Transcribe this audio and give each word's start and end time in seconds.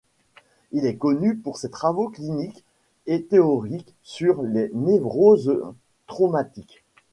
Il 0.71 0.87
est 0.87 0.95
connu 0.97 1.37
pour 1.37 1.57
ses 1.57 1.69
travaux 1.69 2.09
cliniques 2.09 2.63
et 3.05 3.21
théoriques 3.21 3.93
sur 4.01 4.41
les 4.41 4.71
névroses 4.73 5.61
traumatiques. 6.07 6.83